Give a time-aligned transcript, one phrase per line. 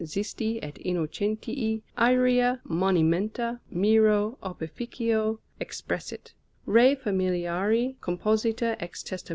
[0.03, 4.99] XISTI ET INNOCENTII ÆREA MONIMENTA MIRO OPIFIC.
[5.59, 6.33] EXPRESSIT,
[6.65, 7.93] RE FAMIL.
[8.01, 9.29] COMPOSITA EX TEST.